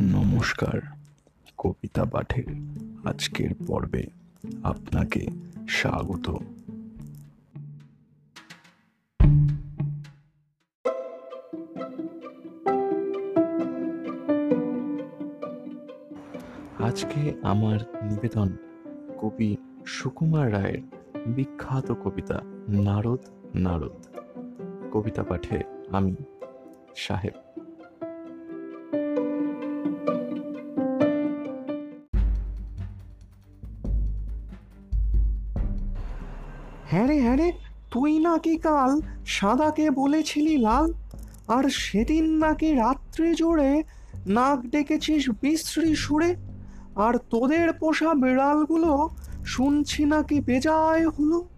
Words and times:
নমস্কার, 0.00 0.80
কবিতা 1.58 2.04
পাঠের 2.04 2.44
আজকের 3.04 3.50
পর্বে 3.66 4.06
আপনাকে 4.62 5.26
স্বাগত। 5.68 6.34
আজকে 16.82 17.34
আমার 17.42 17.78
নিবেদন 18.02 18.56
কবি 19.18 19.56
সুকুমার 19.86 20.52
রায়ের 20.52 20.82
বিখ্যাত 21.26 21.92
কবিতা, 21.92 22.40
নারদ 22.68 23.18
নারদ। 23.54 24.06
কবিতা 24.92 25.22
পাঠে 25.22 25.62
আমি 25.88 26.16
সাহেব 26.96 27.65
হ্যাঁ 36.90 37.06
রে 37.06 37.20
হ্যাঁ 37.20 37.36
রে, 37.36 37.52
তুই 37.90 38.18
নাকি 38.18 38.56
কাল 38.56 39.00
সাদাকে 39.26 39.90
বলেছিলি 39.90 40.58
লাল? 40.58 40.92
আর 41.48 41.68
সেদিন 41.68 42.38
নাকি 42.38 42.74
রাত্রে 42.74 43.34
জোরে 43.34 43.82
নাক 44.26 44.58
ডেকেছিস 44.66 45.30
বিশ্রী 45.42 45.94
সুরে? 45.94 46.36
আর 46.96 47.18
তোদের 47.30 47.72
পোষা 47.72 48.14
বিড়ালগুলো 48.14 49.08
শুনছি 49.44 50.04
নাকি 50.04 50.40
বেজায় 50.40 51.08
হলো? 51.08 51.48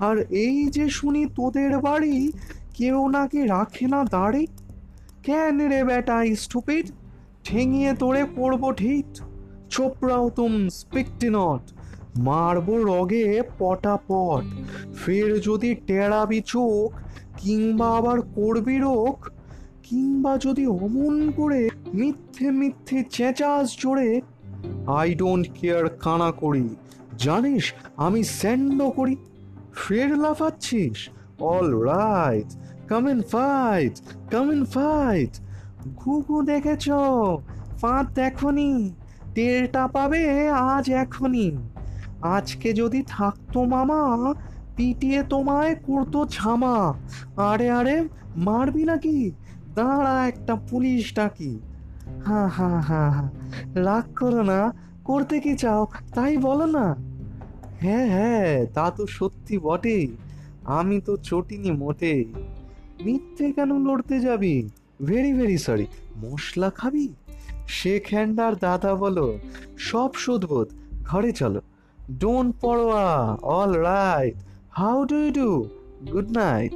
আর 0.00 0.16
এই 0.18 0.66
যে 0.66 0.88
শুনি 0.88 1.26
তোদের 1.26 1.78
বাড়ি 1.78 2.32
কেউ 2.74 3.08
নাকি 3.08 3.46
রাখে 3.46 3.86
না 3.86 4.04
দাঁড়ি? 4.04 4.46
কেন 5.22 5.68
রে 5.68 5.84
বেটা 5.84 6.24
স্টুপিড 6.36 6.90
ঠেঙিয়ে 7.44 7.94
তোরে 7.94 8.24
পড়ব 8.36 8.72
ঠিক 8.72 9.06
চোপড়াও 9.70 10.30
তুম 10.30 10.68
স্পিকটি 10.68 11.28
নট 11.28 11.60
মারবো 12.18 12.84
রগে 12.84 13.42
পটাপট। 13.58 14.44
ফের 15.08 15.40
যদি 15.40 15.74
টেরাবি 15.74 16.40
চোখ, 16.40 16.92
কিংবা 17.36 17.88
আবার 17.96 18.20
করবি 18.20 18.78
রোগ, 18.78 19.28
কিংবা 19.82 20.38
যদি 20.38 20.66
অমন 20.66 21.32
করে 21.36 21.68
মিথ্যে 21.94 22.50
মিথ্যে 22.50 23.04
চেঁচাস 23.10 23.76
জোরে 23.80 24.20
আই 24.86 25.14
ডোন্ট 25.14 25.48
কেয়ার 25.54 25.88
কানা 25.88 26.32
করি। 26.32 26.68
জানিস, 27.18 27.72
আমি 27.96 28.24
স্যান্ড 28.24 28.82
করি। 28.96 29.16
ফের 29.74 30.18
লাফাচ্ছিস? 30.18 31.08
All 31.40 31.74
right 31.74 32.46
come 32.88 33.08
in 33.08 33.22
fight 33.22 34.00
come 34.30 34.52
in 34.52 34.64
fight 34.64 35.40
ঘুঘু 35.96 36.42
দেখেছ? 36.42 36.88
ফাঁদ 37.80 38.06
দেখনি 38.14 38.92
টেরটা 39.34 39.86
পাবে 39.86 40.48
আজ 40.48 40.90
এখনই 40.90 41.56
আজকে 42.22 42.72
যদি 42.72 43.02
থাকতো 43.06 43.64
মামা 43.64 44.34
পিটিয়ে 44.78 45.22
তোমায় 45.22 45.74
করতো 45.74 46.26
ছামা। 46.26 46.94
আরে 47.36 47.70
আরে, 47.70 48.08
মারবি 48.36 48.84
নাকি? 48.84 49.30
দাঁড়া 49.74 50.28
একটা 50.28 50.56
পুলিশ 50.56 51.14
ডাকি। 51.14 51.58
হা 52.26 52.48
হা 52.48 52.68
হা 52.80 53.10
হা 53.10 53.30
রাগ 53.74 54.18
করো 54.18 54.42
না, 54.42 54.72
করতে 55.04 55.40
কি 55.40 55.54
চাও, 55.54 55.86
তাই 56.14 56.36
বলো 56.36 56.66
না। 56.66 56.96
হ্যাঁ 57.80 58.06
হ্যাঁ 58.08 58.66
তা 58.66 58.90
তো 58.90 59.06
সত্যি 59.06 59.58
বটে 59.58 60.06
আমি 60.64 61.00
তো 61.00 61.16
চটিনি 61.16 61.70
মোটে। 61.70 62.24
মিথ্যে 63.04 63.52
কেন 63.52 63.70
লড়তে 63.78 64.20
যাবি? 64.20 64.68
ভেরি 65.04 65.32
ভেরি 65.32 65.58
সরি 65.58 65.86
মশলা 66.16 66.70
খাবি? 66.70 67.08
শেখ 67.68 68.06
হ্যান্ডার 68.10 68.56
দাদা 68.56 68.94
বলো, 68.94 69.38
সব 69.78 70.10
শোধবোধ। 70.14 70.68
ঘরে 71.04 71.32
চলো। 71.32 71.60
Don't 72.18 72.56
Padwa. 72.60 73.06
All 73.42 73.72
right 73.72 74.34
how 74.70 75.04
do 75.04 75.16
you 75.16 75.30
do 75.30 75.68
good 76.12 76.30
night 76.30 76.72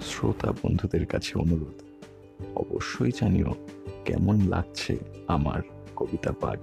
শ্রোতা 0.00 0.52
বন্ধুদের 0.52 1.06
কাছে 1.06 1.38
অনুরোধ। 1.38 1.82
অবশ্যই 2.54 3.12
জানিও 3.20 3.54
কেমন 4.04 4.40
লাগছে 4.48 4.98
আমার 5.28 5.60
কবিতা 5.96 6.32
পাঠ। 6.32 6.60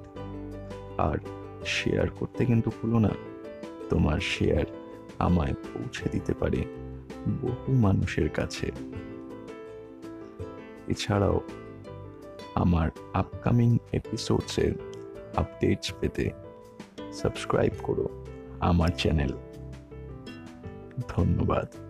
আর 0.97 1.17
শেয়ার 1.65 2.09
করতে 2.09 2.45
কিন্তু 2.45 2.71
ভুলো 2.81 2.99
না। 2.99 3.09
তোমার 3.89 4.19
শেয়ার 4.19 4.65
আমায় 5.19 5.53
পৌঁছে 5.53 6.09
দিতে 6.11 6.33
পারে 6.33 6.65
বহু 7.41 7.73
মানুষের 7.73 8.29
কাছে। 8.29 8.71
এছাড়াও 10.89 11.37
আমার 12.55 12.87
আপকামিং 13.13 13.77
এপিসোডসের 13.93 14.73
আপডেটস 15.35 15.93
পেতে 15.99 16.25
সাবস্ক্রাইব 17.13 17.73
করো 17.83 18.05
আমার 18.59 18.91
চ্যানেল 18.97 19.33
ধন্যবাদ। 21.07 21.88